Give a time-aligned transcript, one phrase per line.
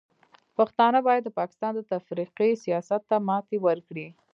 [0.57, 4.07] پښتانه باید د پاکستان د تفرقې سیاست ته ماتې ورکړي.